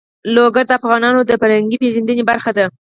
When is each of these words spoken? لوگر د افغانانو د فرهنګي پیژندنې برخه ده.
لوگر 0.35 0.63
د 0.67 0.71
افغانانو 0.79 1.19
د 1.25 1.31
فرهنګي 1.41 1.77
پیژندنې 1.83 2.23
برخه 2.31 2.51
ده. 2.57 2.65